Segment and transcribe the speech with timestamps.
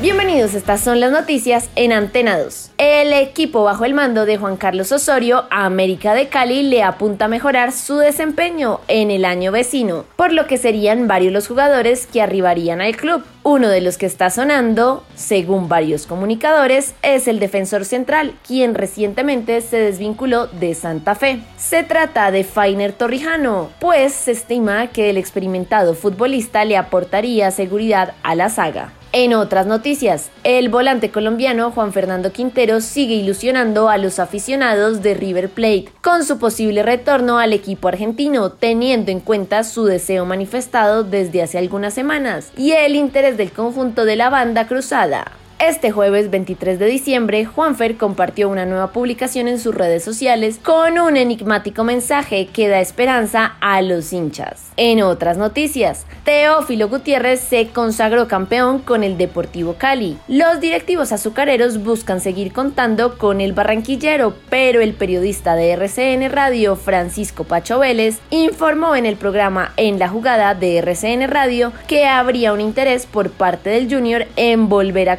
[0.00, 2.70] Bienvenidos, estas son las noticias en Antena 2.
[2.78, 7.28] El equipo bajo el mando de Juan Carlos Osorio, América de Cali, le apunta a
[7.28, 12.22] mejorar su desempeño en el año vecino, por lo que serían varios los jugadores que
[12.22, 13.24] arribarían al club.
[13.42, 19.60] Uno de los que está sonando, según varios comunicadores, es el defensor central, quien recientemente
[19.60, 21.40] se desvinculó de Santa Fe.
[21.58, 28.14] Se trata de Fainer Torrijano, pues se estima que el experimentado futbolista le aportaría seguridad
[28.22, 28.94] a la saga.
[29.12, 35.14] En otras noticias, el volante colombiano Juan Fernando Quintero sigue ilusionando a los aficionados de
[35.14, 41.02] River Plate con su posible retorno al equipo argentino, teniendo en cuenta su deseo manifestado
[41.02, 45.39] desde hace algunas semanas y el interés del conjunto de la banda cruzada.
[45.60, 50.98] Este jueves 23 de diciembre, Juanfer compartió una nueva publicación en sus redes sociales con
[50.98, 54.70] un enigmático mensaje que da esperanza a los hinchas.
[54.78, 60.16] En otras noticias, Teófilo Gutiérrez se consagró campeón con el Deportivo Cali.
[60.28, 66.76] Los directivos azucareros buscan seguir contando con el barranquillero, pero el periodista de RCN Radio,
[66.76, 72.54] Francisco Pacho Vélez, informó en el programa En la jugada de RCN Radio que habría
[72.54, 75.18] un interés por parte del Junior en volver a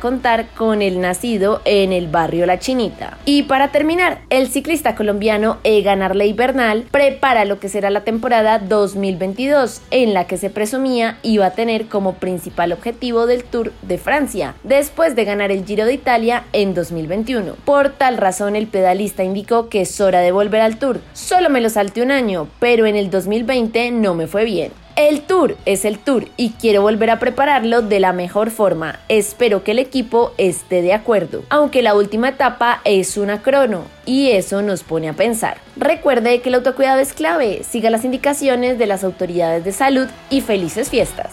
[0.58, 3.18] con el nacido en el barrio La Chinita.
[3.26, 8.60] Y para terminar, el ciclista colombiano Egan Arley Bernal prepara lo que será la temporada
[8.60, 13.98] 2022, en la que se presumía iba a tener como principal objetivo del Tour de
[13.98, 17.56] Francia, después de ganar el Giro de Italia en 2021.
[17.66, 21.02] Por tal razón, el pedalista indicó que es hora de volver al Tour.
[21.14, 24.72] Solo me lo salté un año, pero en el 2020 no me fue bien.
[24.96, 29.00] El tour es el tour y quiero volver a prepararlo de la mejor forma.
[29.08, 34.32] Espero que el equipo esté de acuerdo, aunque la última etapa es una crono y
[34.32, 35.58] eso nos pone a pensar.
[35.78, 40.42] Recuerde que el autocuidado es clave, siga las indicaciones de las autoridades de salud y
[40.42, 41.32] felices fiestas.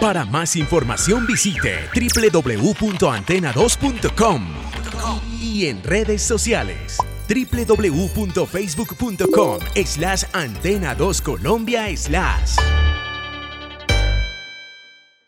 [0.00, 4.46] Para más información visite www.antena2.com
[5.40, 6.98] y en redes sociales
[7.34, 12.83] www.facebook.com slash antena 2 Colombia slash.